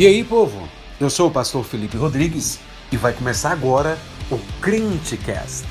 [0.00, 0.66] E aí, povo?
[0.98, 2.58] Eu sou o pastor Felipe Rodrigues
[2.90, 3.98] e vai começar agora
[4.30, 5.66] o Crentecast.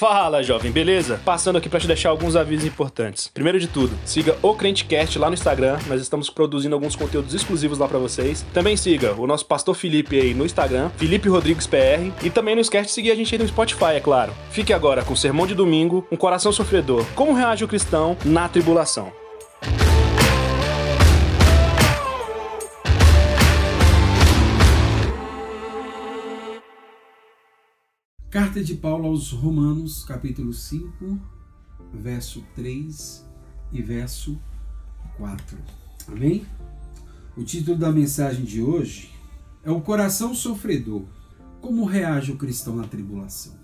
[0.00, 1.20] Fala, jovem, beleza?
[1.26, 3.28] Passando aqui para te deixar alguns avisos importantes.
[3.28, 7.76] Primeiro de tudo, siga o Crentecast lá no Instagram, nós estamos produzindo alguns conteúdos exclusivos
[7.76, 8.42] lá para vocês.
[8.54, 12.62] Também siga o nosso pastor Felipe aí no Instagram, Felipe Rodrigues PR, e também não
[12.62, 14.32] esquece de seguir a gente aí no Spotify, é claro.
[14.50, 17.04] Fique agora com o Sermão de Domingo, um coração sofredor.
[17.14, 19.19] Como reage o cristão na tribulação?
[28.30, 31.18] Carta de Paulo aos Romanos, capítulo 5,
[31.92, 33.26] verso 3
[33.72, 34.40] e verso
[35.16, 35.58] 4.
[36.06, 36.46] Amém?
[37.36, 39.10] O título da mensagem de hoje
[39.64, 41.02] é O Coração Sofredor.
[41.60, 43.54] Como reage o cristão na tribulação?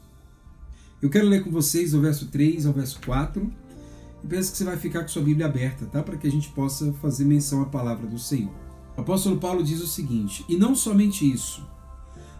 [1.00, 3.48] Eu quero ler com vocês o verso 3 ao verso 4
[4.24, 6.02] e penso que você vai ficar com sua Bíblia aberta, tá?
[6.02, 8.52] Para que a gente possa fazer menção à palavra do Senhor.
[8.96, 11.64] O apóstolo Paulo diz o seguinte: E não somente isso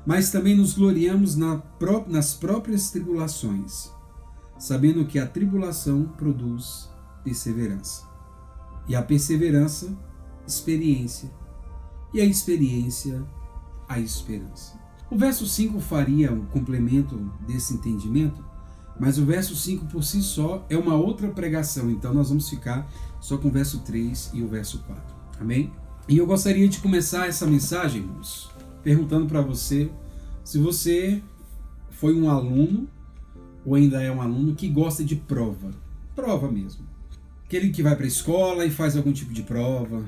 [0.06, 3.90] mas também nos gloriamos na pró nas próprias tribulações,
[4.56, 6.88] sabendo que a tribulação produz
[7.24, 8.06] perseverança.
[8.88, 9.92] E a perseverança,
[10.46, 11.28] experiência.
[12.14, 13.26] E a experiência,
[13.88, 14.78] a esperança.
[15.10, 18.44] O verso 5 faria um complemento desse entendimento,
[18.98, 22.88] mas o verso 5 por si só é uma outra pregação, então nós vamos ficar
[23.20, 25.02] só com o verso 3 e o verso 4.
[25.40, 25.72] Amém?
[26.08, 28.50] E eu gostaria de começar essa mensagem, irmãos,
[28.86, 29.90] perguntando para você
[30.44, 31.20] se você
[31.90, 32.88] foi um aluno
[33.64, 35.72] ou ainda é um aluno que gosta de prova.
[36.14, 36.86] Prova mesmo.
[37.44, 40.04] Aquele que vai para a escola e faz algum tipo de prova,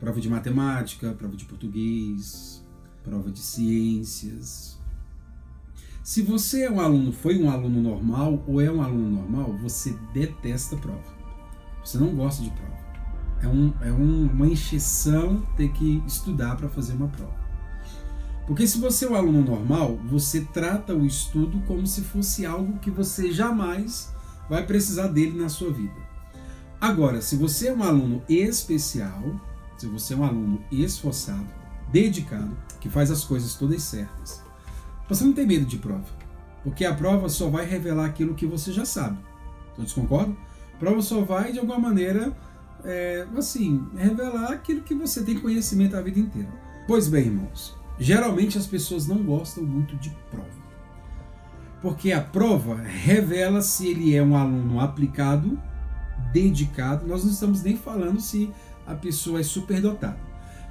[0.00, 2.64] prova de matemática, prova de português,
[3.02, 4.78] prova de ciências.
[6.02, 9.94] Se você é um aluno, foi um aluno normal ou é um aluno normal, você
[10.14, 11.12] detesta prova.
[11.84, 12.84] Você não gosta de prova.
[13.42, 17.43] É, um, é um, uma encheção ter que estudar para fazer uma prova.
[18.46, 22.78] Porque se você é um aluno normal, você trata o estudo como se fosse algo
[22.78, 24.12] que você jamais
[24.48, 25.94] vai precisar dele na sua vida.
[26.80, 29.40] Agora, se você é um aluno especial,
[29.78, 31.46] se você é um aluno esforçado,
[31.90, 34.42] dedicado, que faz as coisas todas certas,
[35.08, 36.04] você não tem medo de prova.
[36.62, 39.18] Porque a prova só vai revelar aquilo que você já sabe.
[39.74, 40.36] Todos concordam?
[40.74, 42.36] A prova só vai, de alguma maneira,
[42.84, 46.52] é, assim, revelar aquilo que você tem conhecimento a vida inteira.
[46.86, 50.64] Pois bem, irmãos, Geralmente as pessoas não gostam muito de prova.
[51.80, 55.58] Porque a prova revela se ele é um aluno aplicado,
[56.32, 57.06] dedicado.
[57.06, 58.50] Nós não estamos nem falando se
[58.86, 60.18] a pessoa é superdotada.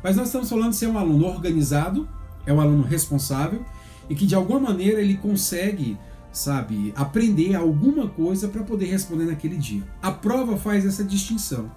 [0.03, 2.07] Mas nós estamos falando se é um aluno organizado,
[2.45, 3.63] é um aluno responsável
[4.09, 5.97] e que de alguma maneira ele consegue,
[6.31, 9.84] sabe, aprender alguma coisa para poder responder naquele dia.
[10.01, 11.72] A prova faz essa distinção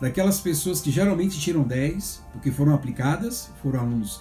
[0.00, 4.20] daquelas pessoas que geralmente tiram 10 porque foram aplicadas, foram alunos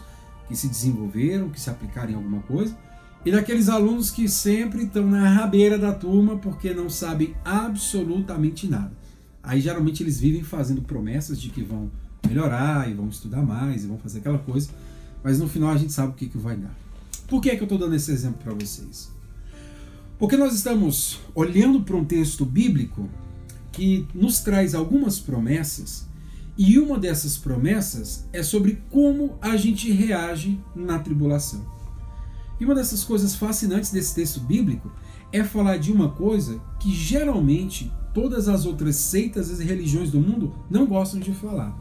[0.52, 2.78] que se desenvolveram, que se aplicaram em alguma coisa,
[3.24, 8.92] e daqueles alunos que sempre estão na rabeira da turma porque não sabem absolutamente nada.
[9.42, 11.90] Aí geralmente eles vivem fazendo promessas de que vão
[12.28, 14.70] melhorar e vão estudar mais e vão fazer aquela coisa,
[15.24, 16.76] mas no final a gente sabe o que, que vai dar.
[17.28, 19.10] Por que, é que eu estou dando esse exemplo para vocês?
[20.20, 23.10] Porque nós estamos olhando para um texto bíblico
[23.72, 26.06] que nos traz algumas promessas
[26.58, 31.66] e uma dessas promessas é sobre como a gente reage na tribulação.
[32.60, 34.92] E uma dessas coisas fascinantes desse texto bíblico
[35.32, 40.54] é falar de uma coisa que geralmente todas as outras seitas e religiões do mundo
[40.70, 41.76] não gostam de falar.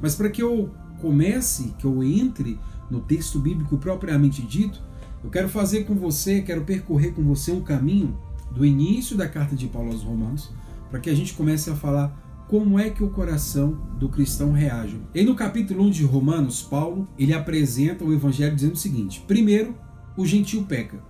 [0.00, 2.58] Mas para que eu comece, que eu entre
[2.90, 4.80] no texto bíblico propriamente dito,
[5.22, 8.16] eu quero fazer com você, quero percorrer com você um caminho
[8.50, 10.50] do início da carta de Paulo aos Romanos,
[10.90, 15.00] para que a gente comece a falar como é que o coração do cristão reage.
[15.14, 19.74] E no capítulo 1 de Romanos, Paulo, ele apresenta o evangelho dizendo o seguinte: primeiro,
[20.16, 21.02] o gentil peca.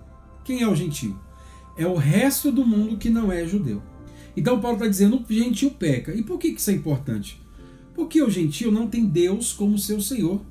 [0.43, 1.15] Quem é o gentil?
[1.77, 3.83] É o resto do mundo que não é judeu.
[4.35, 6.13] Então Paulo está dizendo o gentil peca.
[6.13, 7.39] E por que isso é importante?
[7.93, 10.41] Porque o gentil não tem Deus como seu Senhor.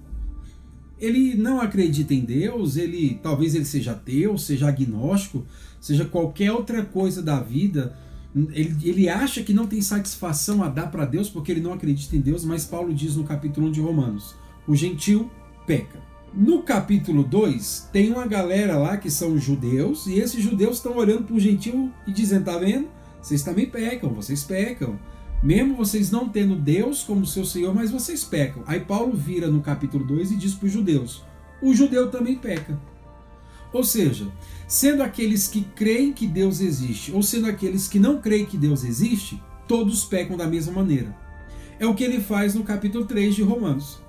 [0.98, 5.44] Ele não acredita em Deus, ele talvez ele seja ateu, seja agnóstico,
[5.80, 7.96] seja qualquer outra coisa da vida,
[8.52, 12.14] ele, ele acha que não tem satisfação a dar para Deus porque ele não acredita
[12.14, 14.34] em Deus, mas Paulo diz no capítulo 1 de Romanos:
[14.66, 15.30] o gentil
[15.66, 16.04] peca.
[16.34, 21.24] No capítulo 2, tem uma galera lá que são judeus, e esses judeus estão olhando
[21.24, 22.88] para o gentil e dizendo: tá vendo?
[23.22, 24.98] Vocês também pecam, vocês pecam.
[25.42, 28.62] Mesmo vocês não tendo Deus como seu Senhor, mas vocês pecam.
[28.66, 31.24] Aí Paulo vira no capítulo 2 e diz para os judeus:
[31.62, 32.78] o judeu também peca.
[33.76, 34.26] Ou seja,
[34.66, 38.84] sendo aqueles que creem que Deus existe ou sendo aqueles que não creem que Deus
[38.84, 39.38] existe,
[39.68, 41.14] todos pecam da mesma maneira.
[41.78, 44.00] É o que ele faz no capítulo 3 de Romanos.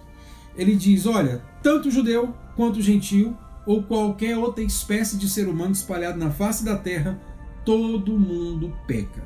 [0.55, 3.35] Ele diz: olha, tanto judeu quanto gentil,
[3.65, 7.19] ou qualquer outra espécie de ser humano espalhado na face da terra,
[7.65, 9.21] todo mundo peca.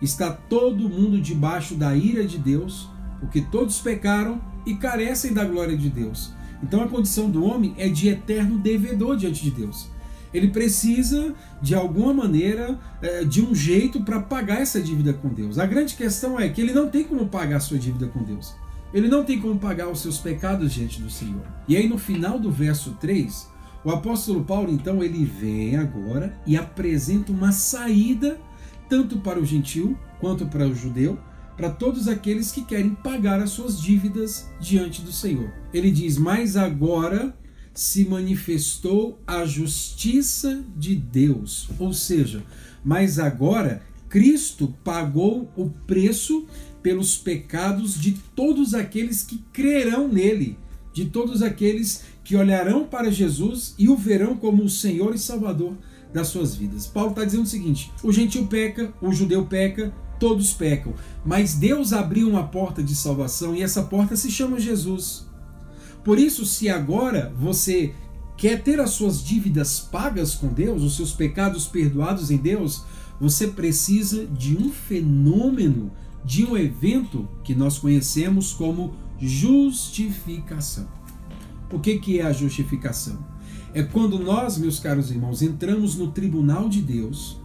[0.00, 2.88] Está todo mundo debaixo da ira de Deus,
[3.20, 6.32] porque todos pecaram e carecem da glória de Deus.
[6.62, 9.88] Então a condição do homem é de eterno devedor diante de Deus.
[10.32, 15.58] Ele precisa, de alguma maneira, é, de um jeito para pagar essa dívida com Deus.
[15.58, 18.54] A grande questão é que ele não tem como pagar a sua dívida com Deus.
[18.92, 21.42] Ele não tem como pagar os seus pecados diante do Senhor.
[21.68, 23.48] E aí no final do verso 3,
[23.84, 28.38] o apóstolo Paulo então ele vem agora e apresenta uma saída
[28.88, 31.18] tanto para o gentil quanto para o judeu,
[31.56, 35.52] para todos aqueles que querem pagar as suas dívidas diante do Senhor.
[35.72, 37.34] Ele diz: "Mas agora
[37.74, 41.68] se manifestou a justiça de Deus.
[41.78, 42.42] Ou seja,
[42.84, 46.46] mas agora Cristo pagou o preço
[46.80, 50.56] pelos pecados de todos aqueles que crerão nele,
[50.92, 55.76] de todos aqueles que olharão para Jesus e o verão como o Senhor e Salvador
[56.12, 56.86] das suas vidas.
[56.86, 59.92] Paulo está dizendo o seguinte: o gentil peca, o judeu peca,
[60.24, 65.26] todos pecam, mas Deus abriu uma porta de salvação e essa porta se chama Jesus.
[66.02, 67.92] Por isso, se agora você
[68.34, 72.86] quer ter as suas dívidas pagas com Deus, os seus pecados perdoados em Deus,
[73.20, 75.92] você precisa de um fenômeno,
[76.24, 80.88] de um evento que nós conhecemos como justificação.
[81.70, 83.18] O que, que é a justificação?
[83.74, 87.43] É quando nós, meus caros irmãos, entramos no tribunal de Deus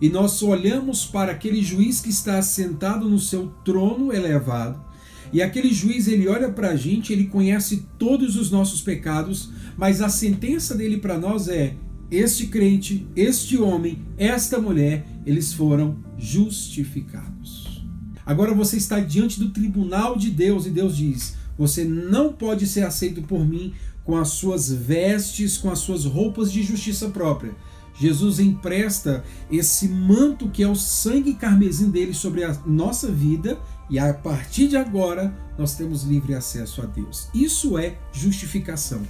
[0.00, 4.90] e nós olhamos para aquele juiz que está sentado no seu trono elevado
[5.32, 10.00] e aquele juiz ele olha para a gente, ele conhece todos os nossos pecados, mas
[10.00, 11.76] a sentença dele para nós é:
[12.10, 17.86] este crente, este homem, esta mulher, eles foram justificados.
[18.26, 22.82] Agora você está diante do tribunal de Deus e Deus diz: você não pode ser
[22.82, 27.54] aceito por mim com as suas vestes, com as suas roupas de justiça própria.
[28.00, 33.60] Jesus empresta esse manto que é o sangue carmesim dele sobre a nossa vida
[33.90, 37.28] e a partir de agora nós temos livre acesso a Deus.
[37.34, 39.02] Isso é justificação.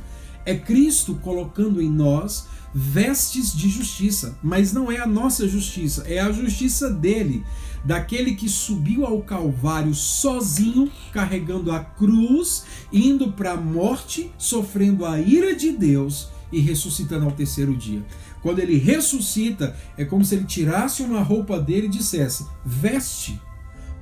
[0.45, 6.19] É Cristo colocando em nós vestes de justiça, mas não é a nossa justiça, é
[6.19, 7.45] a justiça dele,
[7.85, 15.21] daquele que subiu ao Calvário sozinho, carregando a cruz, indo para a morte, sofrendo a
[15.21, 18.05] ira de Deus e ressuscitando ao terceiro dia.
[18.43, 23.41] Quando ele ressuscita, é como se ele tirasse uma roupa dele e dissesse: veste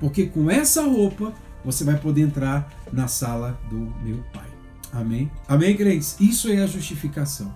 [0.01, 1.33] porque com essa roupa
[1.65, 4.47] você vai poder entrar na sala do meu Pai.
[4.93, 5.31] Amém?
[5.47, 6.17] Amém, crentes?
[6.19, 7.55] Isso é a justificação.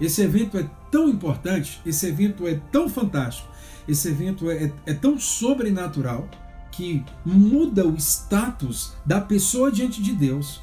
[0.00, 3.48] Esse evento é tão importante, esse evento é tão fantástico,
[3.88, 6.28] esse evento é, é tão sobrenatural
[6.72, 10.60] que muda o status da pessoa diante de Deus.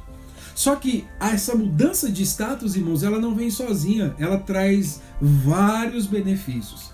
[0.55, 6.91] Só que essa mudança de status, irmãos, ela não vem sozinha, ela traz vários benefícios.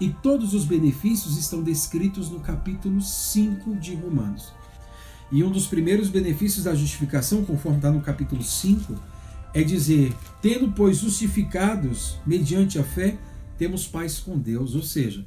[0.00, 4.52] E todos os benefícios estão descritos no capítulo 5 de Romanos.
[5.32, 8.94] E um dos primeiros benefícios da justificação, conforme está no capítulo 5,
[9.54, 10.12] é dizer:
[10.42, 13.16] tendo, pois, justificados mediante a fé,
[13.56, 14.74] temos paz com Deus.
[14.74, 15.24] Ou seja,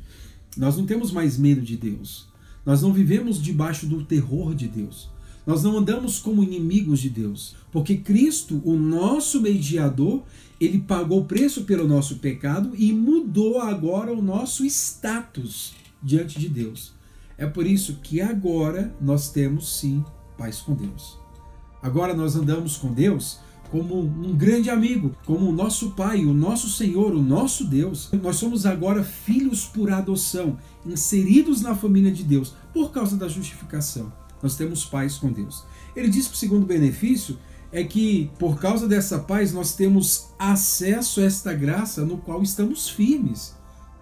[0.56, 2.28] nós não temos mais medo de Deus.
[2.66, 5.10] Nós não vivemos debaixo do terror de Deus.
[5.50, 10.22] Nós não andamos como inimigos de Deus, porque Cristo, o nosso mediador,
[10.62, 16.48] ele pagou o preço pelo nosso pecado e mudou agora o nosso status diante de
[16.48, 16.94] Deus.
[17.36, 20.06] É por isso que agora nós temos sim
[20.38, 21.18] paz com Deus.
[21.82, 23.40] Agora nós andamos com Deus
[23.72, 28.08] como um grande amigo, como o nosso Pai, o nosso Senhor, o nosso Deus.
[28.22, 34.19] Nós somos agora filhos por adoção, inseridos na família de Deus por causa da justificação
[34.42, 35.64] nós temos paz com Deus.
[35.96, 37.38] Ele diz que o segundo benefício
[37.72, 42.90] é que por causa dessa paz nós temos acesso a esta graça no qual estamos
[42.90, 43.56] firmes,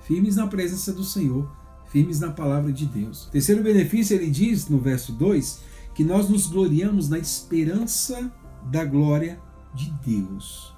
[0.06, 1.50] firmes na presença do Senhor,
[1.89, 3.27] firmes na palavra de Deus.
[3.32, 5.60] terceiro benefício, ele diz no verso 2
[5.94, 8.32] que nós nos gloriamos na esperança
[8.72, 9.39] da glória
[9.74, 10.77] de Deus.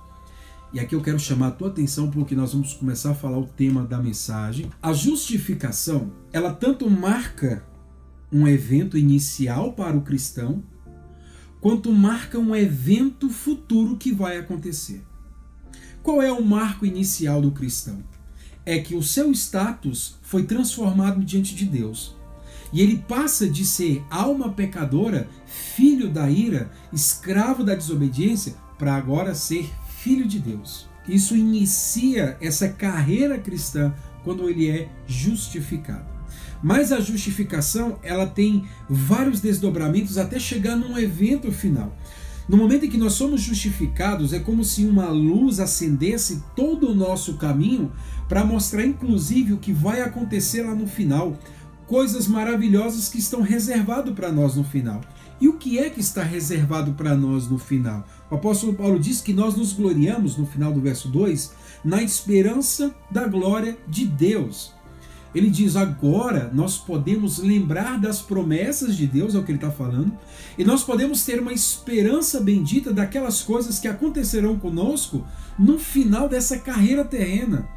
[0.72, 3.48] E aqui eu quero chamar a tua atenção porque nós vamos começar a falar o
[3.48, 4.70] tema da mensagem.
[4.82, 7.66] A justificação, ela tanto marca
[8.32, 10.64] um evento inicial para o cristão,
[11.60, 15.04] quanto marca um evento futuro que vai acontecer.
[16.02, 18.04] Qual é o marco inicial do cristão?
[18.66, 22.16] É que o seu status foi transformado diante de Deus.
[22.72, 29.34] E ele passa de ser alma pecadora, filho da ira, escravo da desobediência, para agora
[29.34, 30.88] ser filho de Deus.
[31.08, 33.94] Isso inicia essa carreira cristã
[34.24, 36.19] quando ele é justificado.
[36.62, 41.96] Mas a justificação, ela tem vários desdobramentos até chegar num evento final.
[42.50, 46.96] No momento em que nós somos justificados, é como se uma luz acendesse todo o
[46.96, 47.92] nosso caminho
[48.28, 51.38] para mostrar, inclusive, o que vai acontecer lá no final.
[51.86, 55.00] Coisas maravilhosas que estão reservado para nós no final.
[55.40, 58.06] E o que é que está reservado para nós no final?
[58.30, 62.94] O apóstolo Paulo diz que nós nos gloriamos, no final do verso 2, na esperança
[63.10, 64.74] da glória de Deus.
[65.34, 69.72] Ele diz: agora nós podemos lembrar das promessas de Deus, é o que ele está
[69.72, 70.12] falando,
[70.58, 75.26] e nós podemos ter uma esperança bendita daquelas coisas que acontecerão conosco
[75.58, 77.68] no final dessa carreira terrena.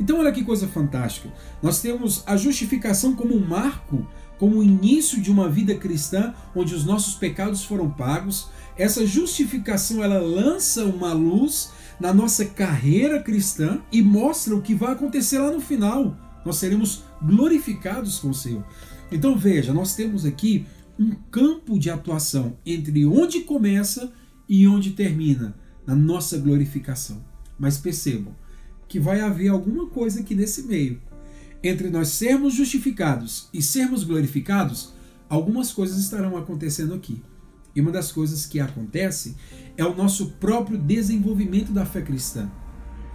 [0.00, 1.32] Então, olha que coisa fantástica.
[1.62, 4.06] Nós temos a justificação como um marco,
[4.38, 8.48] como o início de uma vida cristã, onde os nossos pecados foram pagos.
[8.76, 11.70] Essa justificação ela lança uma luz
[12.00, 17.04] na nossa carreira cristã e mostra o que vai acontecer lá no final nós seremos
[17.22, 18.64] glorificados com o Senhor.
[19.10, 20.66] Então veja, nós temos aqui
[20.98, 24.12] um campo de atuação entre onde começa
[24.48, 27.24] e onde termina na nossa glorificação.
[27.58, 28.34] Mas percebam
[28.88, 31.00] que vai haver alguma coisa aqui nesse meio.
[31.62, 34.92] Entre nós sermos justificados e sermos glorificados,
[35.28, 37.22] algumas coisas estarão acontecendo aqui.
[37.74, 39.34] E uma das coisas que acontece
[39.76, 42.50] é o nosso próprio desenvolvimento da fé cristã.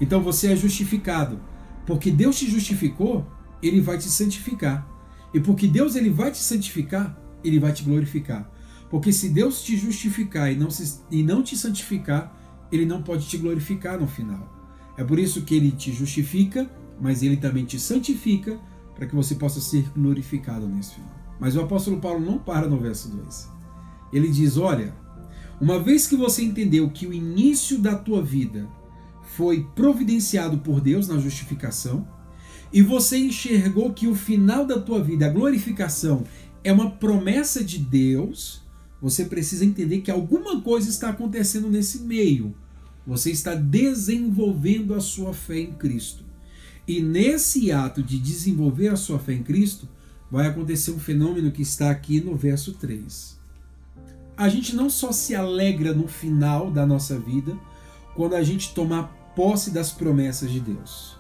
[0.02, 1.40] Então você é justificado,
[1.90, 3.26] porque Deus te justificou,
[3.64, 4.88] ele vai te santificar.
[5.34, 8.48] E porque Deus ele vai te santificar, ele vai te glorificar.
[8.92, 12.32] Porque se Deus te justificar e não, se, e não te santificar,
[12.72, 14.48] ele não pode te glorificar no final.
[15.00, 16.70] É por isso que ele te justifica,
[17.02, 18.60] mas ele também te santifica
[18.94, 21.16] para que você possa ser glorificado nesse final.
[21.40, 23.50] Mas o apóstolo Paulo não para no verso 2.
[24.14, 24.94] Ele diz: Olha,
[25.60, 28.70] uma vez que você entendeu que o início da tua vida
[29.36, 32.08] foi providenciado por Deus na justificação,
[32.72, 36.24] e você enxergou que o final da tua vida, a glorificação,
[36.64, 38.62] é uma promessa de Deus,
[39.02, 42.54] você precisa entender que alguma coisa está acontecendo nesse meio.
[43.08, 46.24] Você está desenvolvendo a sua fé em Cristo.
[46.88, 49.88] E nesse ato de desenvolver a sua fé em Cristo,
[50.30, 53.40] vai acontecer um fenômeno que está aqui no verso 3.
[54.36, 57.58] A gente não só se alegra no final da nossa vida,
[58.16, 61.18] quando a gente tomar posse das promessas de Deus.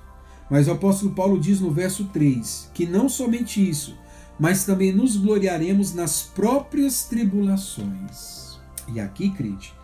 [0.49, 3.97] Mas o apóstolo Paulo diz no verso 3 que não somente isso,
[4.39, 8.59] mas também nos gloriaremos nas próprias tribulações.
[8.87, 9.75] E aqui, crente,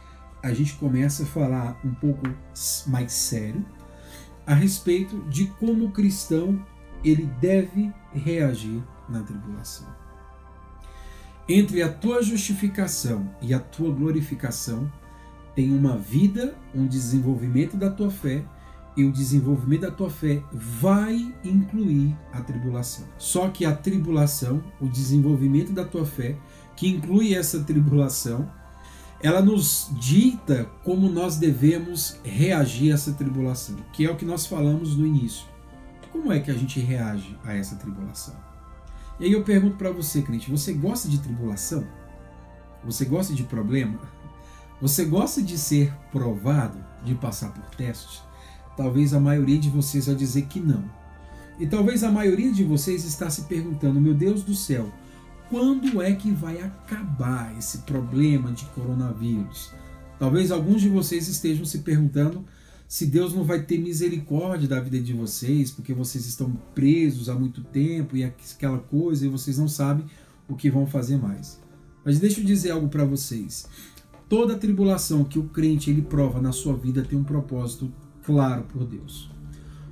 [0.42, 2.28] a gente começa a falar um pouco
[2.88, 3.66] mais sério
[4.46, 6.64] a respeito de como o cristão
[7.04, 9.88] ele deve reagir na tribulação.
[11.48, 14.92] Entre a tua justificação e a tua glorificação,
[15.56, 18.44] tem uma vida, um desenvolvimento da tua fé,
[18.98, 23.06] e o desenvolvimento da tua fé vai incluir a tribulação.
[23.18, 26.38] Só que a tribulação, o desenvolvimento da tua fé,
[26.76, 28.50] que inclui essa tribulação,
[29.22, 34.46] ela nos dita como nós devemos reagir a essa tribulação, que é o que nós
[34.46, 35.46] falamos no início.
[36.12, 38.36] Como é que a gente reage a essa tribulação?
[39.20, 41.86] E aí eu pergunto para você, crente, você gosta de tribulação?
[42.84, 44.00] Você gosta de problema?
[44.86, 48.22] Você gosta de ser provado, de passar por testes?
[48.78, 50.88] Talvez a maioria de vocês vai dizer que não.
[51.60, 54.94] E talvez a maioria de vocês está se perguntando: meu Deus do céu,
[55.50, 59.72] quando é que vai acabar esse problema de coronavírus?
[60.20, 62.46] Talvez alguns de vocês estejam se perguntando
[62.88, 67.34] se Deus não vai ter misericórdia da vida de vocês, porque vocês estão presos há
[67.34, 70.06] muito tempo e aquela coisa e vocês não sabem
[70.48, 71.60] o que vão fazer mais.
[72.06, 73.66] Mas deixa eu dizer algo para vocês.
[74.28, 77.92] Toda tribulação que o crente ele prova na sua vida tem um propósito
[78.24, 79.30] claro por Deus.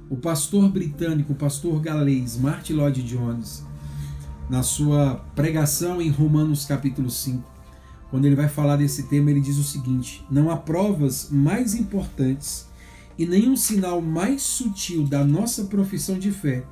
[0.09, 3.63] O pastor britânico, o pastor galês Martin Lloyd Jones,
[4.49, 7.53] na sua pregação em Romanos capítulo 5,
[8.09, 12.67] quando ele vai falar desse tema, ele diz o seguinte: Não há provas mais importantes
[13.17, 16.65] e nenhum sinal mais sutil da nossa profissão de fé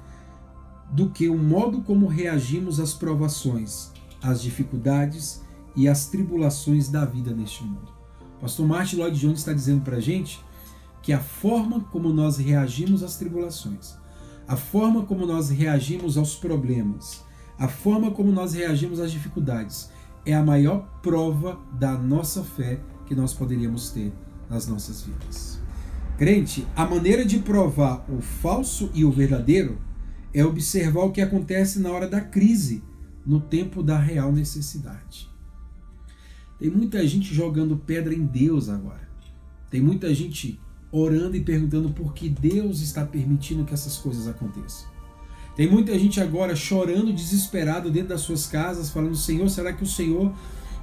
[0.91, 3.91] do que o modo como reagimos às provações,
[4.21, 5.41] às dificuldades
[5.75, 7.91] e as tribulações da vida neste mundo.
[8.37, 10.43] O pastor Martin Lloyd Jones está dizendo para a gente
[11.01, 13.95] que a forma como nós reagimos às tribulações,
[14.47, 17.23] a forma como nós reagimos aos problemas,
[17.57, 19.89] a forma como nós reagimos às dificuldades
[20.25, 24.13] é a maior prova da nossa fé que nós poderíamos ter
[24.49, 25.59] nas nossas vidas.
[26.17, 29.79] Crente, a maneira de provar o falso e o verdadeiro
[30.33, 32.83] é observar o que acontece na hora da crise,
[33.25, 35.30] no tempo da real necessidade.
[36.61, 39.09] Tem muita gente jogando pedra em Deus agora.
[39.71, 40.59] Tem muita gente
[40.91, 44.87] orando e perguntando por que Deus está permitindo que essas coisas aconteçam.
[45.55, 49.87] Tem muita gente agora chorando, desesperado dentro das suas casas, falando: Senhor, será que o
[49.87, 50.31] Senhor,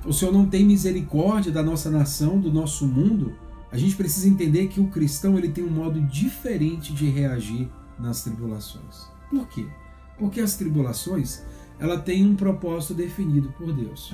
[0.04, 3.34] o Senhor não tem misericórdia da nossa nação, do nosso mundo?
[3.70, 8.24] A gente precisa entender que o cristão ele tem um modo diferente de reagir nas
[8.24, 9.06] tribulações.
[9.30, 9.64] Por quê?
[10.18, 11.40] Porque as tribulações
[11.78, 14.12] ela tem um propósito definido por Deus.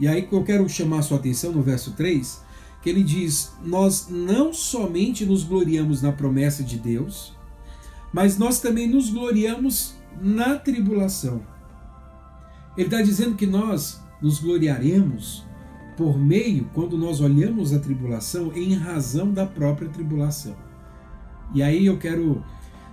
[0.00, 2.42] E aí eu quero chamar a sua atenção no verso 3,
[2.82, 7.36] que ele diz: Nós não somente nos gloriamos na promessa de Deus,
[8.10, 11.42] mas nós também nos gloriamos na tribulação.
[12.78, 15.44] Ele está dizendo que nós nos gloriaremos
[15.98, 20.56] por meio, quando nós olhamos a tribulação, em razão da própria tribulação.
[21.54, 22.42] E aí eu quero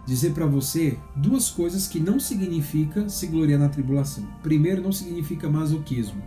[0.06, 4.28] dizer para você duas coisas que não significa se gloriar na tribulação.
[4.44, 6.22] Primeiro, não significa masoquismo.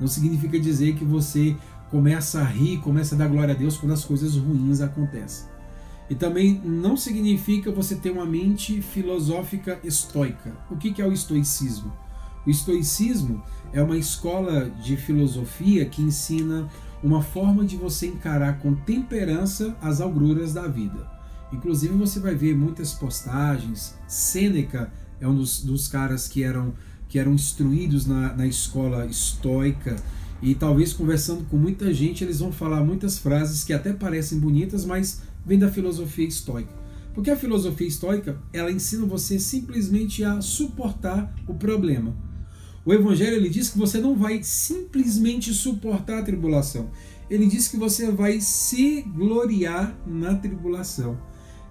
[0.00, 1.56] Não significa dizer que você
[1.90, 5.46] começa a rir, começa a dar glória a Deus quando as coisas ruins acontecem.
[6.08, 10.52] E também não significa você ter uma mente filosófica estoica.
[10.70, 11.92] O que é o estoicismo?
[12.46, 16.68] O estoicismo é uma escola de filosofia que ensina
[17.02, 21.10] uma forma de você encarar com temperança as agruras da vida.
[21.52, 23.94] Inclusive você vai ver muitas postagens.
[24.06, 26.74] Sêneca é um dos, dos caras que eram,
[27.14, 29.94] que eram instruídos na, na escola estoica.
[30.42, 34.84] E talvez conversando com muita gente, eles vão falar muitas frases que até parecem bonitas,
[34.84, 36.72] mas vem da filosofia estoica.
[37.14, 42.16] Porque a filosofia estoica, ela ensina você simplesmente a suportar o problema.
[42.84, 46.90] O evangelho ele diz que você não vai simplesmente suportar a tribulação.
[47.30, 51.16] Ele diz que você vai se gloriar na tribulação.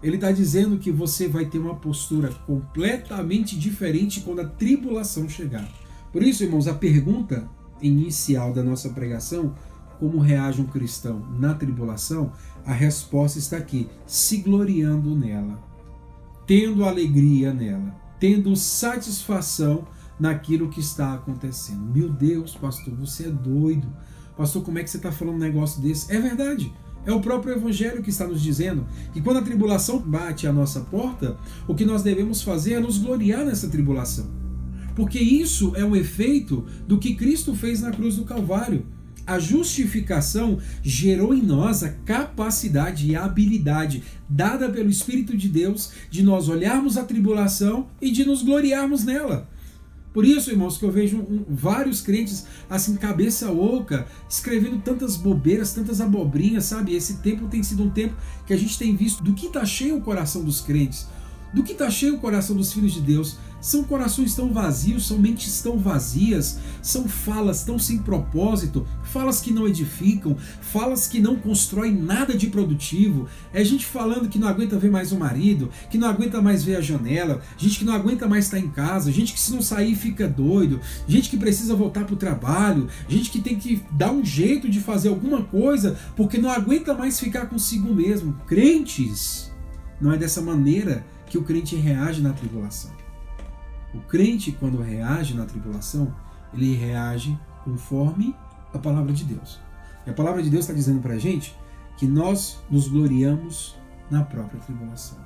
[0.03, 5.67] Ele está dizendo que você vai ter uma postura completamente diferente quando a tribulação chegar.
[6.11, 7.49] Por isso, irmãos, a pergunta
[7.81, 9.55] inicial da nossa pregação
[9.99, 12.33] como reage um cristão na tribulação?
[12.65, 15.57] A resposta está aqui: se gloriando nela,
[16.45, 19.87] tendo alegria nela, tendo satisfação
[20.19, 21.85] naquilo que está acontecendo.
[21.93, 23.87] Meu Deus, pastor, você é doido.
[24.35, 26.11] Pastor, como é que você está falando um negócio desse?
[26.11, 26.73] É verdade.
[27.05, 30.81] É o próprio Evangelho que está nos dizendo que quando a tribulação bate à nossa
[30.81, 31.37] porta,
[31.67, 34.25] o que nós devemos fazer é nos gloriar nessa tribulação.
[34.95, 38.85] Porque isso é um efeito do que Cristo fez na cruz do Calvário.
[39.25, 45.91] A justificação gerou em nós a capacidade e a habilidade dada pelo Espírito de Deus
[46.09, 49.49] de nós olharmos a tribulação e de nos gloriarmos nela.
[50.13, 55.73] Por isso, irmãos, que eu vejo um, vários crentes assim, cabeça oca, escrevendo tantas bobeiras,
[55.73, 56.95] tantas abobrinhas, sabe?
[56.95, 59.97] Esse tempo tem sido um tempo que a gente tem visto do que está cheio
[59.97, 61.07] o coração dos crentes,
[61.53, 65.17] do que está cheio o coração dos filhos de Deus são corações tão vazios, são
[65.17, 71.37] mentes tão vazias, são falas tão sem propósito, falas que não edificam, falas que não
[71.37, 73.25] constroem nada de produtivo.
[73.53, 76.75] É gente falando que não aguenta ver mais o marido, que não aguenta mais ver
[76.75, 79.95] a janela, gente que não aguenta mais estar em casa, gente que se não sair
[79.95, 84.25] fica doido, gente que precisa voltar para o trabalho, gente que tem que dar um
[84.25, 88.33] jeito de fazer alguma coisa porque não aguenta mais ficar consigo mesmo.
[88.45, 89.49] Crentes,
[90.01, 93.02] não é dessa maneira que o crente reage na tribulação.
[93.93, 96.13] O crente, quando reage na tribulação,
[96.53, 98.35] ele reage conforme
[98.73, 99.59] a palavra de Deus.
[100.05, 101.55] E a palavra de Deus está dizendo para a gente
[101.97, 103.75] que nós nos gloriamos
[104.09, 105.17] na própria tribulação.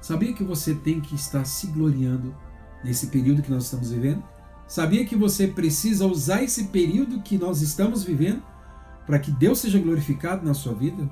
[0.00, 2.34] Sabia que você tem que estar se gloriando
[2.84, 4.22] nesse período que nós estamos vivendo?
[4.68, 8.42] Sabia que você precisa usar esse período que nós estamos vivendo
[9.06, 11.08] para que Deus seja glorificado na sua vida?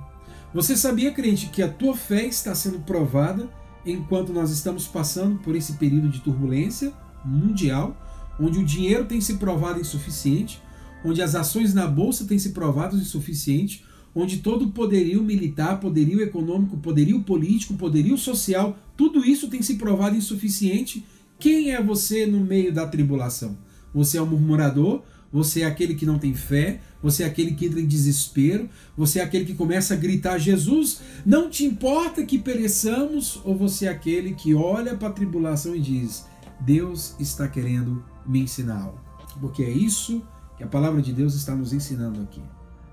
[0.52, 3.48] Você sabia, crente, que a tua fé está sendo provada
[3.85, 6.92] enquanto nós estamos passando por esse período de turbulência
[7.25, 7.97] mundial,
[8.40, 10.61] onde o dinheiro tem se provado insuficiente,
[11.05, 16.23] onde as ações na bolsa têm se provado insuficiente, onde todo o poderio militar, poderio
[16.23, 21.05] econômico, poderio político, poderio social, tudo isso tem se provado insuficiente.
[21.38, 23.57] Quem é você no meio da tribulação?
[23.92, 25.03] Você é um murmurador?
[25.35, 29.18] Você é aquele que não tem fé, você é aquele que entra em desespero, você
[29.18, 33.88] é aquele que começa a gritar: Jesus, não te importa que pereçamos, ou você é
[33.88, 36.25] aquele que olha para a tribulação e diz:
[36.61, 39.01] Deus está querendo me ensinar algo.
[39.40, 40.23] Porque é isso
[40.57, 42.40] que a palavra de Deus está nos ensinando aqui.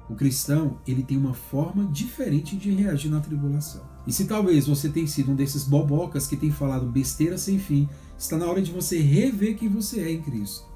[0.10, 3.84] O cristão, ele tem uma forma diferente de reagir na tribulação.
[4.08, 7.88] E se talvez você tenha sido um desses bobocas que tem falado besteira sem fim,
[8.18, 10.71] está na hora de você rever quem você é em Cristo.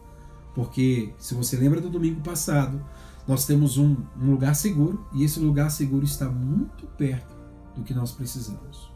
[0.55, 2.81] Porque, se você lembra do domingo passado,
[3.27, 7.35] nós temos um, um lugar seguro e esse lugar seguro está muito perto
[7.75, 8.89] do que nós precisamos.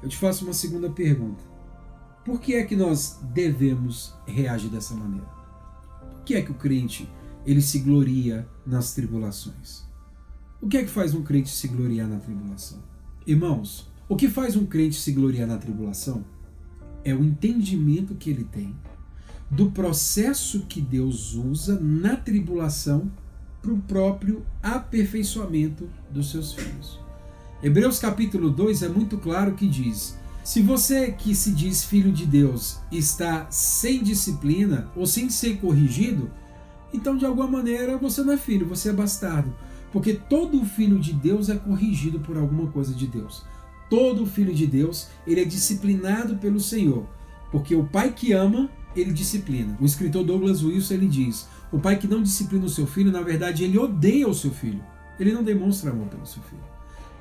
[0.00, 1.42] Eu te faço uma segunda pergunta.
[2.24, 5.26] Por que é que nós devemos reagir dessa maneira?
[6.14, 7.10] Por que é que o crente
[7.44, 9.84] ele se gloria nas tribulações?
[10.60, 12.78] O que é que faz um crente se gloriar na tribulação?
[13.26, 16.24] Irmãos, o que faz um crente se gloriar na tribulação
[17.04, 18.74] é o entendimento que ele tem
[19.50, 23.10] do processo que Deus usa na tribulação
[23.62, 27.00] para o próprio aperfeiçoamento dos seus filhos.
[27.62, 32.26] Hebreus capítulo 2 é muito claro que diz: se você que se diz filho de
[32.26, 36.30] Deus está sem disciplina ou sem ser corrigido,
[36.92, 39.52] então de alguma maneira você não é filho, você é bastardo.
[39.92, 43.44] Porque todo filho de Deus é corrigido por alguma coisa de Deus.
[43.88, 47.06] Todo filho de Deus, ele é disciplinado pelo Senhor.
[47.50, 48.68] Porque o pai que ama,
[49.00, 49.76] ele disciplina.
[49.80, 53.22] O escritor Douglas Wilson ele diz: o pai que não disciplina o seu filho, na
[53.22, 54.82] verdade, ele odeia o seu filho.
[55.18, 56.62] Ele não demonstra amor pelo seu filho.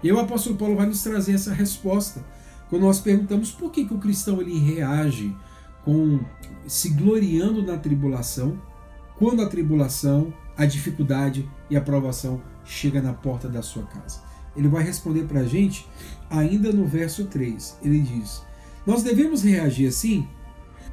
[0.03, 2.23] E o apóstolo Paulo vai nos trazer essa resposta
[2.69, 5.35] quando nós perguntamos por que, que o cristão ele reage
[5.83, 6.19] com
[6.67, 8.59] se gloriando na tribulação,
[9.17, 14.21] quando a tribulação, a dificuldade e a provação chega na porta da sua casa.
[14.55, 15.87] Ele vai responder para a gente
[16.29, 17.77] ainda no verso 3.
[17.83, 18.41] Ele diz:
[18.85, 20.27] Nós devemos reagir assim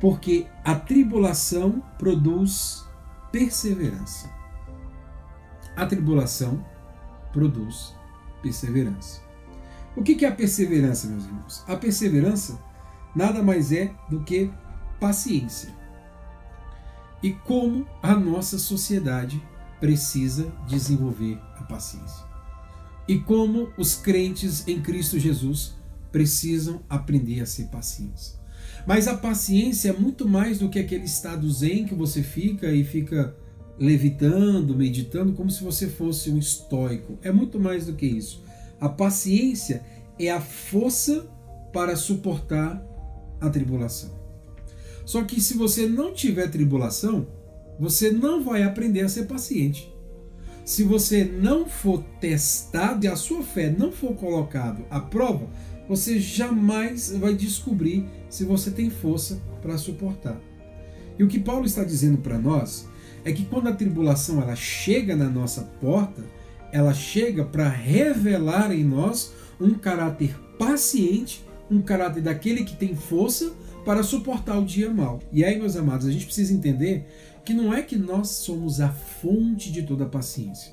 [0.02, 2.84] porque a tribulação produz
[3.30, 4.28] perseverança.
[5.76, 6.66] A tribulação
[7.32, 7.94] produz
[8.42, 9.20] perseverança.
[9.94, 11.64] O que é a perseverança, meus irmãos?
[11.68, 12.60] A perseverança
[13.14, 14.50] nada mais é do que
[14.98, 15.72] paciência.
[17.22, 19.40] E como a nossa sociedade
[19.78, 22.26] precisa desenvolver a paciência.
[23.06, 25.76] E como os crentes em Cristo Jesus
[26.10, 28.41] precisam aprender a ser pacientes.
[28.86, 32.84] Mas a paciência é muito mais do que aquele estado zen que você fica e
[32.84, 33.34] fica
[33.78, 37.18] levitando, meditando, como se você fosse um estoico.
[37.22, 38.42] É muito mais do que isso.
[38.80, 39.82] A paciência
[40.18, 41.26] é a força
[41.72, 42.84] para suportar
[43.40, 44.10] a tribulação.
[45.04, 47.26] Só que se você não tiver tribulação,
[47.78, 49.92] você não vai aprender a ser paciente.
[50.64, 55.48] Se você não for testado e a sua fé não for colocado à prova,
[55.92, 60.40] você jamais vai descobrir se você tem força para suportar.
[61.18, 62.88] E o que Paulo está dizendo para nós
[63.26, 66.24] é que quando a tribulação ela chega na nossa porta,
[66.72, 73.52] ela chega para revelar em nós um caráter paciente, um caráter daquele que tem força
[73.84, 75.20] para suportar o dia mal.
[75.30, 77.04] E aí, meus amados, a gente precisa entender
[77.44, 80.72] que não é que nós somos a fonte de toda a paciência.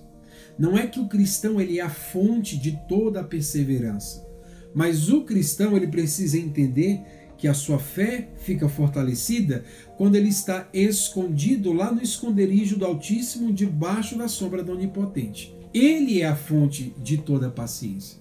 [0.57, 4.28] Não é que o cristão ele é a fonte de toda a perseverança.
[4.73, 7.01] Mas o cristão ele precisa entender
[7.37, 9.63] que a sua fé fica fortalecida
[9.97, 15.55] quando ele está escondido lá no esconderijo do Altíssimo, debaixo da sombra do Onipotente.
[15.73, 18.17] Ele é a fonte de toda a paciência.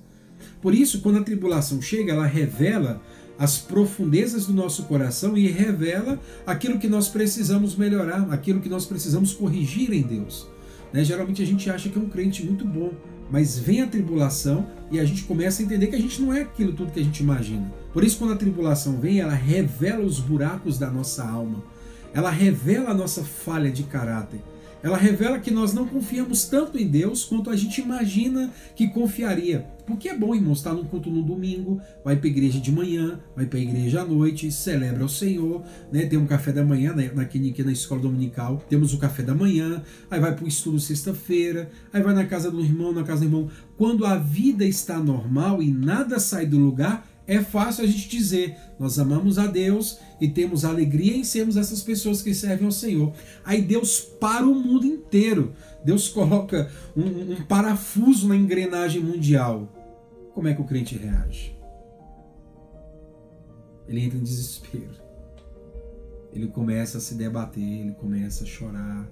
[0.63, 3.03] Por isso, quando a tribulação chega, ela revela
[3.39, 8.85] as profundezas do nosso coração e revela aquilo que nós precisamos melhorar, aquilo que nós
[8.85, 10.49] precisamos corrigir em Deus.
[10.93, 11.05] Né?
[11.05, 12.93] Geralmente a gente acha que é um crente muito bom,
[13.31, 16.43] mas vem a tribulação e a gente começa a entender que a gente não é
[16.43, 17.73] aquilo tudo que a gente imagina.
[17.93, 21.63] Por isso, quando a tribulação vem, ela revela os buracos da nossa alma,
[22.15, 24.41] ela revela a nossa falha de caráter.
[24.83, 29.67] Ela revela que nós não confiamos tanto em Deus quanto a gente imagina que confiaria.
[29.89, 33.19] Porque é bom, irmão, estar num culto no domingo, vai para a igreja de manhã,
[33.35, 36.05] vai para a igreja à noite, celebra o Senhor, né?
[36.05, 39.83] tem um café da manhã aqui, aqui na escola dominical, temos o café da manhã,
[40.11, 43.27] aí vai para o estudo sexta-feira, aí vai na casa do irmão, na casa do
[43.27, 43.49] irmão.
[43.79, 48.57] Quando a vida está normal e nada sai do lugar, é fácil a gente dizer,
[48.79, 53.13] nós amamos a Deus e temos alegria em sermos essas pessoas que servem ao Senhor.
[53.45, 55.53] Aí Deus para o mundo inteiro.
[55.85, 59.69] Deus coloca um, um parafuso na engrenagem mundial.
[60.39, 61.59] Como é que o crente reage?
[63.89, 64.95] Ele entra em desespero.
[66.33, 69.11] Ele começa a se debater, ele começa a chorar,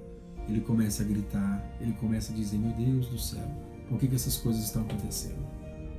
[0.49, 3.43] ele começa a gritar, ele começa a dizer: Meu Deus do céu,
[3.89, 5.45] por que, que essas coisas estão acontecendo?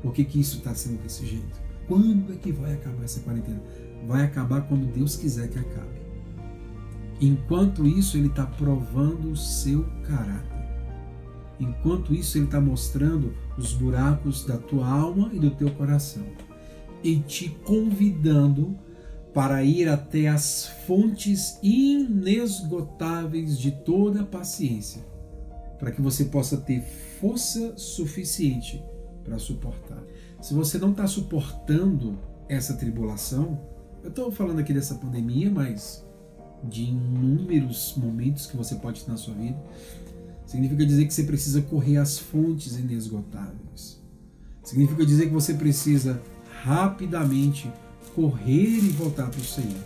[0.02, 1.62] Por que, que isso está sendo desse jeito?
[1.90, 3.62] Quando é que vai acabar essa quarentena?
[4.06, 6.00] Vai acabar quando Deus quiser que acabe.
[7.20, 10.57] Enquanto isso, Ele está provando o seu caráter.
[11.60, 16.26] Enquanto isso, Ele está mostrando os buracos da tua alma e do teu coração.
[17.04, 18.78] E te convidando
[19.34, 25.06] para ir até as fontes inesgotáveis de toda a paciência,
[25.78, 26.82] para que você possa ter
[27.20, 28.84] força suficiente
[29.24, 30.04] para suportar.
[30.42, 32.18] Se você não está suportando
[32.50, 33.60] essa tribulação,
[34.02, 36.04] eu estou falando aqui dessa pandemia, mas
[36.64, 39.62] de inúmeros momentos que você pode ter na sua vida,
[40.48, 44.02] significa dizer que você precisa correr às fontes inesgotáveis.
[44.64, 46.22] Significa dizer que você precisa
[46.64, 47.72] rapidamente
[48.16, 49.84] correr e voltar para o Senhor.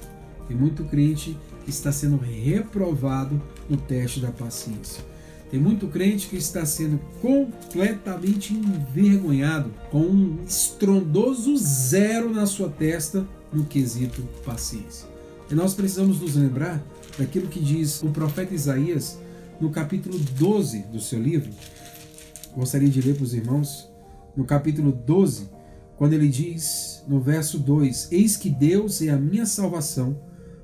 [0.48, 5.04] Tem muito crente que está sendo reprovado no teste da paciência.
[5.50, 13.28] Tem muito crente que está sendo completamente envergonhado com um estrondoso zero na sua testa
[13.52, 15.10] no quesito paciência.
[15.50, 16.82] E nós precisamos nos lembrar
[17.18, 19.20] daquilo que diz o profeta Isaías
[19.62, 21.52] no capítulo 12 do seu livro.
[22.56, 23.90] Gostaria de ler para os irmãos.
[24.36, 25.50] No capítulo 12,
[25.98, 30.20] quando ele diz no verso 2: Eis que Deus é a minha salvação,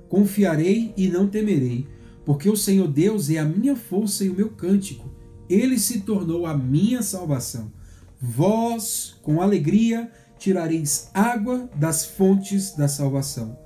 [0.10, 1.88] confiarei e não temerei
[2.28, 5.10] porque o Senhor Deus é a minha força e o meu cântico.
[5.50, 7.72] Ele se tornou a minha salvação.
[8.20, 13.58] Vós, com alegria, tirareis água das fontes da salvação.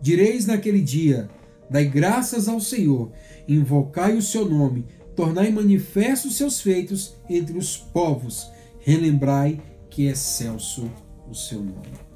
[0.00, 1.28] Direis naquele dia:
[1.68, 3.12] Dai graças ao Senhor,
[3.48, 10.10] invocai o seu nome, tornai manifestos os seus feitos entre os povos, relembrai que é
[10.10, 10.90] excelso
[11.28, 12.06] o seu nome.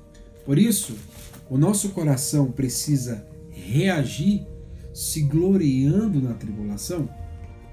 [0.44, 0.96] Por isso,
[1.48, 4.46] o nosso coração precisa reagir
[4.92, 7.08] se gloriando na tribulação.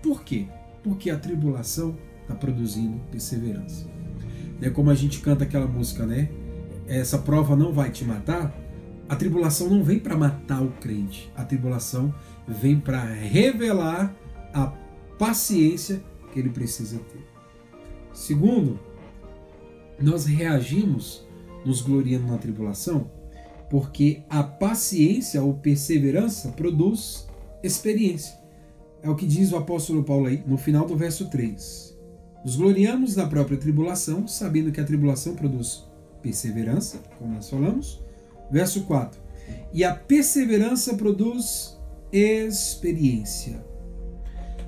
[0.02, 0.48] Por quê?
[0.84, 3.86] Porque a tribulação está produzindo perseverança.
[4.62, 6.30] É como a gente canta aquela música, né?
[6.88, 8.56] Essa prova não vai te matar.
[9.10, 11.32] A tribulação não vem para matar o crente.
[11.36, 12.13] A tribulação
[12.47, 14.15] vem para revelar
[14.53, 14.67] a
[15.17, 17.25] paciência que ele precisa ter.
[18.13, 18.79] Segundo,
[19.99, 21.27] nós reagimos
[21.65, 23.10] nos gloriando na tribulação
[23.69, 27.27] porque a paciência ou perseverança produz
[27.62, 28.38] experiência.
[29.01, 31.97] É o que diz o apóstolo Paulo aí no final do verso 3.
[32.43, 35.86] Nos gloriamos na própria tribulação, sabendo que a tribulação produz
[36.21, 38.01] perseverança, como nós falamos.
[38.49, 39.19] Verso 4.
[39.73, 41.77] E a perseverança produz
[42.12, 43.65] experiência.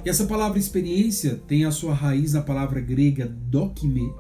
[0.06, 4.14] E essa palavra experiência tem a sua raiz na palavra grega dokime,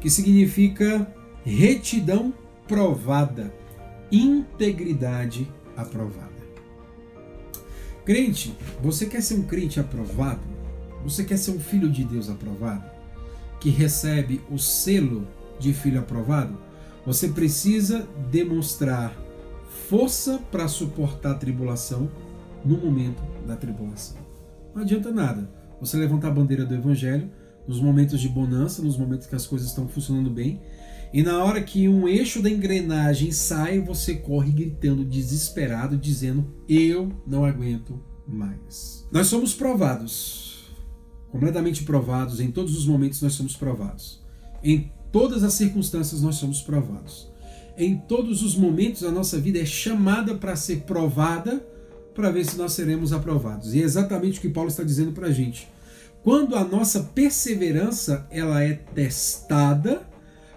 [0.00, 1.06] que significa
[1.44, 2.32] retidão
[2.68, 3.52] provada
[4.10, 6.30] integridade aprovada.
[8.04, 10.42] Crente, você quer ser um crente aprovado?
[11.04, 12.84] Você quer ser um filho de Deus aprovado?
[13.60, 15.26] Que recebe o selo
[15.58, 16.58] de filho aprovado?
[17.06, 19.16] Você precisa demonstrar
[19.88, 22.10] força para suportar a tribulação
[22.64, 24.16] no momento da tribulação.
[24.74, 27.30] Não adianta nada você levantar a bandeira do evangelho
[27.66, 30.60] nos momentos de bonança, nos momentos que as coisas estão funcionando bem,
[31.12, 37.10] e na hora que um eixo da engrenagem sai, você corre gritando desesperado, dizendo: Eu
[37.26, 39.08] não aguento mais.
[39.10, 40.70] Nós somos provados,
[41.32, 44.22] completamente provados, em todos os momentos nós somos provados.
[44.62, 47.28] Em todas as circunstâncias nós somos provados.
[47.76, 51.64] Em todos os momentos a nossa vida é chamada para ser provada
[52.14, 53.74] para ver se nós seremos aprovados.
[53.74, 55.68] E é exatamente o que Paulo está dizendo para a gente.
[56.22, 60.02] Quando a nossa perseverança ela é testada,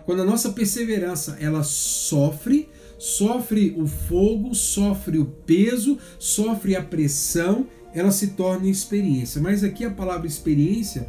[0.06, 7.66] quando a nossa perseverança ela sofre, sofre o fogo, sofre o peso, sofre a pressão,
[7.94, 9.42] ela se torna experiência.
[9.42, 11.08] Mas aqui a palavra experiência,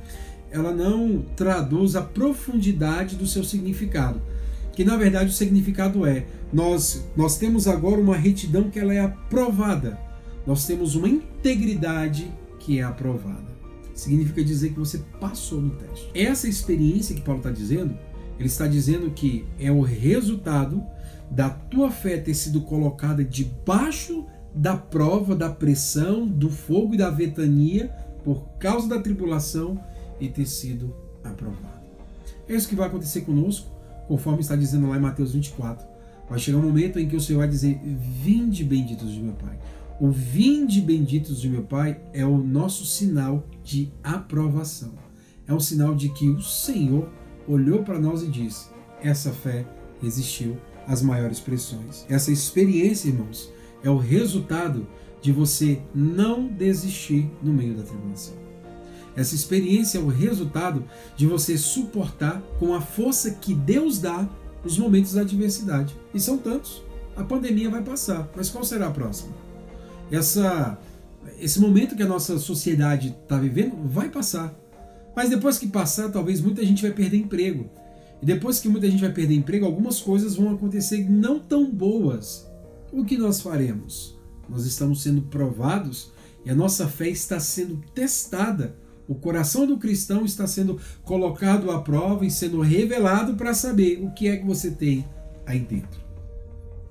[0.51, 4.23] ela não traduz a profundidade do seu significado.
[4.73, 9.01] Que na verdade o significado é: nós nós temos agora uma retidão que ela é
[9.01, 9.99] aprovada.
[10.47, 13.55] Nós temos uma integridade que é aprovada.
[13.95, 16.11] Significa dizer que você passou no teste.
[16.15, 17.97] Essa experiência que Paulo está dizendo
[18.39, 20.83] ele está dizendo que é o resultado
[21.31, 27.11] da tua fé ter sido colocada debaixo da prova, da pressão, do fogo e da
[27.11, 27.89] vetania
[28.23, 29.81] por causa da tribulação
[30.21, 31.85] e ter sido aprovado.
[32.49, 33.71] É isso que vai acontecer conosco,
[34.07, 35.87] conforme está dizendo lá em Mateus 24.
[36.29, 39.59] Vai chegar um momento em que o Senhor vai dizer: Vinde benditos de meu Pai.
[40.01, 44.93] O vinde benditos de meu Pai é o nosso sinal de aprovação.
[45.47, 47.09] É um sinal de que o Senhor
[47.47, 48.67] olhou para nós e disse:
[49.01, 49.65] essa fé
[50.03, 52.05] resistiu às maiores pressões.
[52.09, 53.53] Essa experiência, irmãos,
[53.85, 54.87] é o resultado
[55.23, 58.35] de você não desistir no meio da tribulação.
[59.15, 60.85] Essa experiência é o resultado
[61.17, 64.29] de você suportar com a força que Deus dá
[64.65, 65.95] os momentos da adversidade.
[66.13, 66.83] E são tantos.
[67.17, 69.44] A pandemia vai passar, mas qual será a próxima?
[70.15, 70.79] Essa,
[71.41, 74.55] esse momento que a nossa sociedade está vivendo vai passar.
[75.15, 77.71] Mas depois que passar, talvez muita gente vai perder emprego.
[78.21, 82.49] E depois que muita gente vai perder emprego, algumas coisas vão acontecer não tão boas.
[82.93, 84.19] O que nós faremos?
[84.49, 86.13] Nós estamos sendo provados
[86.45, 88.77] e a nossa fé está sendo testada.
[89.09, 94.11] O coração do cristão está sendo colocado à prova e sendo revelado para saber o
[94.13, 95.05] que é que você tem
[95.47, 96.04] aí dentro.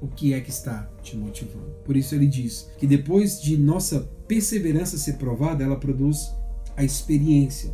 [0.04, 1.78] O que é que está te motivando.
[1.86, 6.36] Por isso ele diz que depois de nossa perseverança ser provada, ela produz
[6.76, 7.74] a experiência.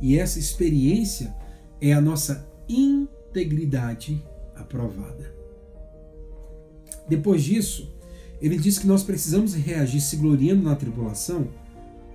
[0.00, 1.32] E essa experiência
[1.80, 4.20] é a nossa integridade
[4.56, 5.32] aprovada.
[7.08, 7.96] Depois disso,
[8.42, 11.46] ele diz que nós precisamos reagir se gloriando na tribulação,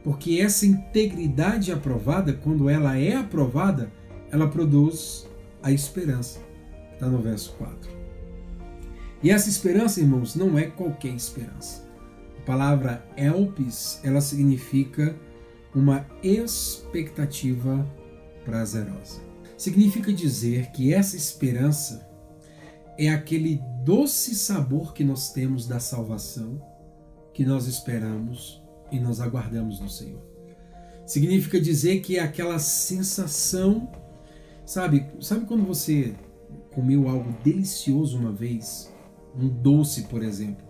[0.03, 3.89] Porque essa integridade aprovada, quando ela é aprovada,
[4.29, 5.25] ela produz
[5.61, 6.41] a esperança.
[6.93, 8.02] Está no verso 4.
[9.23, 11.87] E essa esperança, irmãos, não é qualquer esperança.
[12.39, 15.15] A palavra elpis, ela significa
[15.73, 17.89] uma expectativa
[18.43, 19.21] prazerosa.
[19.57, 22.05] Significa dizer que essa esperança
[22.97, 26.61] é aquele doce sabor que nós temos da salvação,
[27.33, 30.21] que nós esperamos e nós aguardamos no Senhor.
[31.05, 33.89] Significa dizer que é aquela sensação,
[34.65, 35.07] sabe?
[35.21, 36.13] Sabe quando você
[36.73, 38.92] comeu algo delicioso uma vez,
[39.37, 40.63] um doce, por exemplo.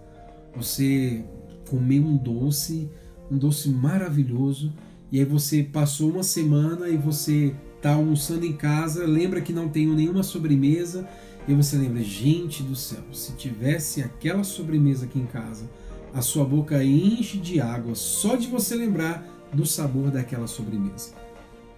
[0.55, 1.23] Você
[1.69, 2.89] comeu um doce,
[3.31, 4.73] um doce maravilhoso,
[5.11, 9.67] e aí você passou uma semana e você está almoçando em casa, lembra que não
[9.67, 11.07] tem nenhuma sobremesa,
[11.47, 15.69] e você lembra, gente do céu, se tivesse aquela sobremesa aqui em casa,
[16.13, 21.11] a sua boca enche de água só de você lembrar do sabor daquela sobremesa.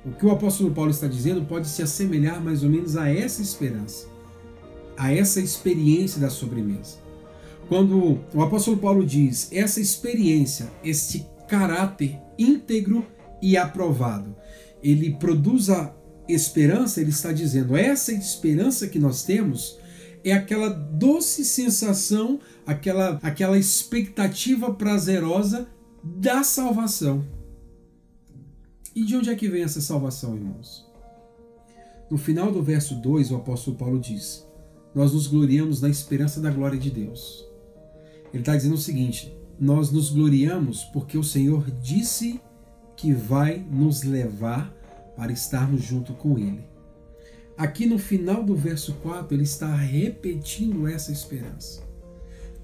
[0.06, 3.41] O que o apóstolo Paulo está dizendo pode se assemelhar mais ou menos a essa
[3.41, 4.08] esperança,
[4.97, 6.97] a essa experiência da sobremesa.
[7.67, 13.05] Quando o apóstolo Paulo diz essa experiência, este caráter íntegro
[13.41, 14.36] e aprovado,
[14.84, 15.95] ele produz a
[16.27, 19.79] esperança, ele está dizendo, essa esperança que nós temos
[20.23, 25.67] é aquela doce sensação, aquela, aquela expectativa prazerosa
[26.03, 27.23] da salvação.
[28.95, 30.86] E de onde é que vem essa salvação, irmãos?
[32.10, 34.47] No final do verso 2, o apóstolo Paulo diz:
[34.95, 37.45] Nós nos gloriamos na esperança da glória de Deus.
[38.34, 42.39] Ele está dizendo o seguinte: Nós nos gloriamos porque o Senhor disse
[42.95, 44.73] que vai nos levar
[45.17, 46.63] para estarmos junto com Ele.
[47.58, 51.81] Aqui no final do verso 4, ele está repetindo essa esperança.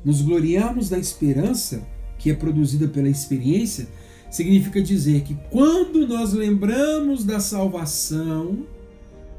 [0.04, 3.88] Nos gloriarmos da esperança, que é produzida pela experiência,
[4.30, 8.66] significa dizer que quando nós lembramos da salvação,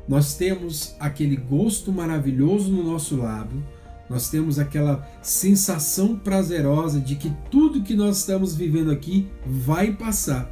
[0.08, 3.62] nós temos aquele gosto maravilhoso no nosso lábio,
[4.08, 10.50] nós temos aquela sensação prazerosa de que tudo que nós estamos vivendo aqui vai passar.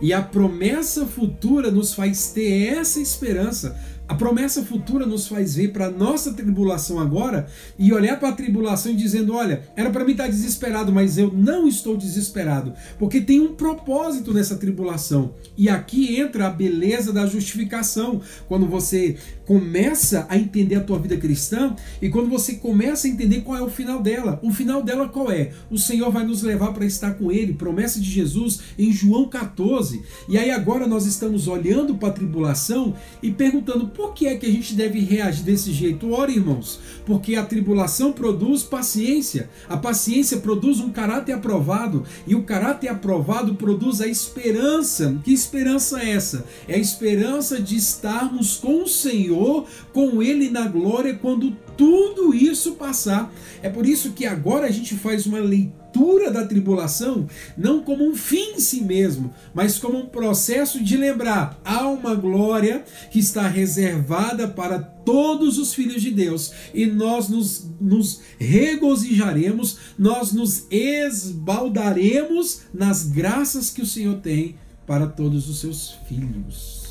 [0.00, 3.78] E a promessa futura nos faz ter essa esperança.
[4.08, 8.32] A promessa futura nos faz ver para a nossa tribulação agora e olhar para a
[8.32, 13.20] tribulação e dizendo: olha, era para mim estar desesperado, mas eu não estou desesperado, porque
[13.20, 15.34] tem um propósito nessa tribulação.
[15.56, 18.20] E aqui entra a beleza da justificação.
[18.46, 19.16] Quando você
[19.46, 23.62] começa a entender a tua vida cristã e quando você começa a entender qual é
[23.62, 24.40] o final dela.
[24.42, 25.52] O final dela qual é?
[25.70, 30.02] O Senhor vai nos levar para estar com Ele, promessa de Jesus em João 14.
[30.28, 34.44] E aí agora nós estamos olhando para a tribulação e perguntando por que é que
[34.44, 36.12] a gente deve reagir desse jeito?
[36.12, 42.42] Ora, irmãos, porque a tribulação produz paciência, a paciência produz um caráter aprovado e o
[42.42, 45.18] caráter aprovado produz a esperança.
[45.24, 46.44] Que esperança é essa?
[46.68, 52.72] É a esperança de estarmos com o Senhor com Ele na glória quando tudo isso
[52.72, 53.32] passar.
[53.62, 55.85] É por isso que agora a gente faz uma leitura
[56.30, 61.60] da tribulação não como um fim em si mesmo, mas como um processo de lembrar
[61.64, 67.66] há uma glória que está reservada para todos os filhos de Deus e nós nos,
[67.80, 74.56] nos regozijaremos, nós nos esbaldaremos nas graças que o Senhor tem
[74.86, 76.84] para todos os seus filhos.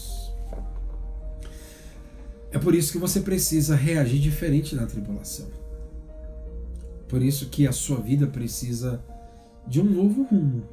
[2.52, 5.65] É por isso que você precisa reagir diferente na tribulação.
[7.08, 9.04] Por isso que a sua vida precisa
[9.68, 10.64] de um novo rumo.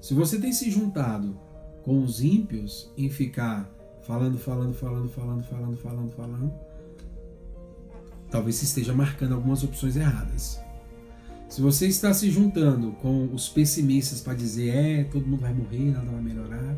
[0.00, 1.38] Se você tem se juntado
[1.82, 3.70] com os ímpios em ficar
[4.02, 6.52] falando, falando, falando, falando, falando, falando, falando,
[8.30, 10.60] talvez você esteja marcando algumas opções erradas.
[11.48, 15.92] Se você está se juntando com os pessimistas para dizer, é, todo mundo vai morrer,
[15.92, 16.76] nada vai melhorar,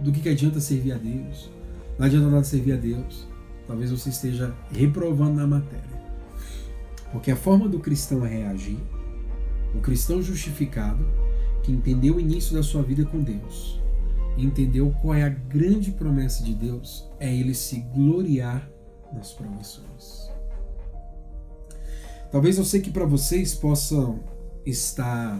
[0.00, 1.50] do que, que adianta servir a Deus?
[1.98, 3.32] Não adianta nada servir a Deus
[3.66, 6.01] talvez você esteja reprovando na matéria.
[7.12, 8.78] Porque a forma do cristão reagir,
[9.74, 11.06] o cristão justificado,
[11.62, 13.80] que entendeu o início da sua vida com Deus,
[14.36, 18.68] entendeu qual é a grande promessa de Deus, é ele se gloriar
[19.12, 20.30] nas promissões.
[22.30, 24.20] Talvez eu sei que para vocês possam
[24.64, 25.38] estar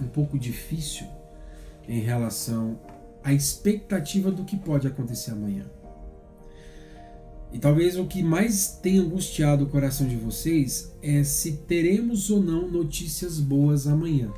[0.00, 1.06] um pouco difícil
[1.88, 2.80] em relação
[3.22, 5.64] à expectativa do que pode acontecer amanhã.
[7.52, 12.40] E talvez o que mais tenha angustiado o coração de vocês é se teremos ou
[12.40, 14.32] não notícias boas amanhã.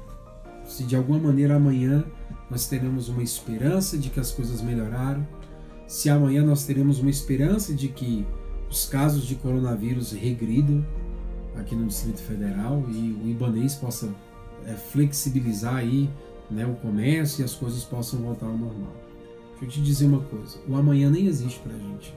[0.64, 2.04] Se de alguma maneira amanhã
[2.50, 5.26] nós teremos uma esperança de que as coisas melhoraram,
[5.86, 8.26] se amanhã nós teremos uma esperança de que
[8.68, 10.84] os casos de coronavírus regridam
[11.56, 14.12] aqui no Distrito Federal e o Ibanês possa
[14.66, 16.10] é, flexibilizar aí
[16.50, 18.92] né, o comércio e as coisas possam voltar ao normal.
[19.60, 22.14] Deixa eu te dizer uma coisa: o amanhã nem existe para a gente.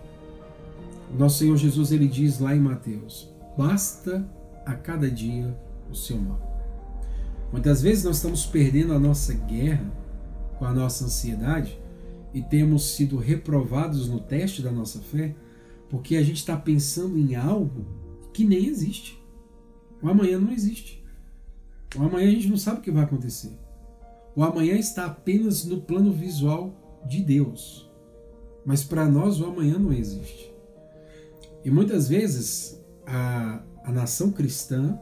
[1.15, 4.27] Nosso Senhor Jesus ele diz lá em Mateus: basta
[4.65, 5.57] a cada dia
[5.89, 6.47] o seu mal.
[7.51, 9.89] Muitas vezes nós estamos perdendo a nossa guerra
[10.57, 11.79] com a nossa ansiedade
[12.33, 15.33] e temos sido reprovados no teste da nossa fé
[15.89, 17.85] porque a gente está pensando em algo
[18.33, 19.17] que nem existe.
[20.01, 21.03] O amanhã não existe.
[21.97, 23.57] O amanhã a gente não sabe o que vai acontecer.
[24.35, 27.89] O amanhã está apenas no plano visual de Deus.
[28.65, 30.56] Mas para nós o amanhã não existe.
[31.67, 34.97] E muitas vezes a, a nação cristã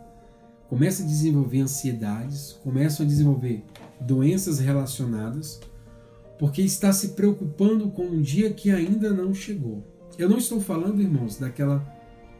[0.68, 3.63] começa a desenvolver ansiedades, começa a desenvolver
[4.01, 5.61] doenças relacionadas,
[6.39, 9.86] porque está se preocupando com um dia que ainda não chegou.
[10.18, 11.86] Eu não estou falando, irmãos, daquela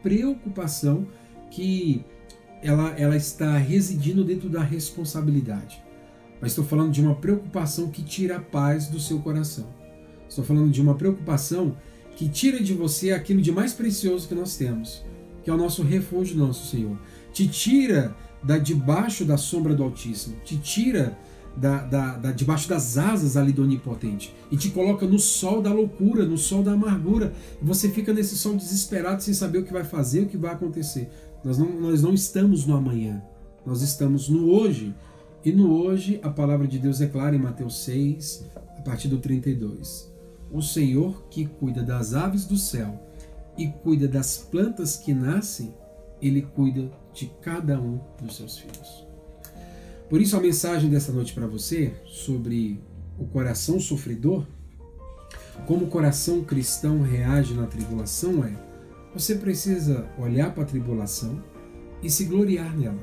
[0.02, 1.06] preocupação
[1.48, 2.04] que
[2.64, 5.80] ela, ela está residindo dentro da responsabilidade.
[6.40, 9.68] Mas estou falando de uma preocupação que tira a paz do seu coração.
[10.28, 11.76] Estou falando de uma preocupação
[12.16, 15.04] que tira de você aquilo de mais precioso que nós temos,
[15.44, 16.98] que é o nosso refúgio, nosso Senhor.
[17.32, 21.16] Te tira da debaixo da sombra do Altíssimo, te tira
[21.54, 25.72] da, da, da, debaixo das asas ali do Onipotente e te coloca no sol da
[25.72, 27.34] loucura, no sol da amargura.
[27.62, 31.10] Você fica nesse sol desesperado sem saber o que vai fazer, o que vai acontecer.
[31.44, 33.22] Nós não, nós não estamos no amanhã,
[33.64, 34.94] nós estamos no hoje.
[35.44, 38.46] E no hoje, a palavra de Deus é clara em Mateus 6,
[38.78, 40.15] a partir do 32.
[40.50, 43.02] O Senhor que cuida das aves do céu
[43.58, 45.74] e cuida das plantas que nascem,
[46.20, 49.06] ele cuida de cada um dos seus filhos.
[50.08, 52.80] Por isso, a mensagem dessa noite para você sobre
[53.18, 54.46] o coração sofredor,
[55.66, 58.52] como o coração cristão reage na tribulação é:
[59.12, 61.42] você precisa olhar para a tribulação
[62.02, 63.00] e se gloriar nela.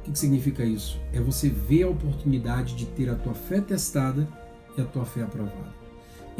[0.00, 0.98] O que, significa isso?
[1.12, 4.26] É você ver a oportunidade de ter a tua fé testada
[4.76, 5.79] e a tua fé aprovada.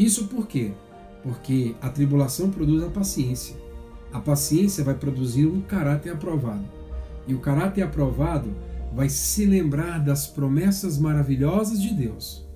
[0.00, 0.72] Isso por quê?
[1.22, 3.54] Porque a tribulação produz a paciência.
[4.10, 6.64] A paciência vai produzir um caráter aprovado.
[7.28, 8.50] E o caráter aprovado
[8.94, 12.48] vai se lembrar das promessas maravilhosas de Deus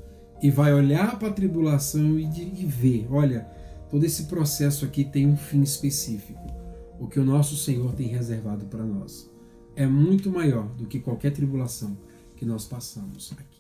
[0.43, 3.47] e vai olhar para a tribulação e, e ver: olha,
[3.91, 6.41] todo esse processo aqui tem um fim específico.
[6.99, 9.31] O que o nosso Senhor tem reservado para nós
[9.77, 11.95] é muito maior do que qualquer tribulação
[12.37, 13.54] que nós passamos aqui.